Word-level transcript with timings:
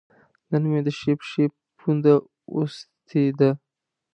نن 0.51 0.63
مې 0.71 0.79
د 0.85 0.89
ښۍ 0.99 1.13
پښې 1.19 1.45
پونده 1.79 2.13
وسستې 2.57 3.23
ده 3.39 3.49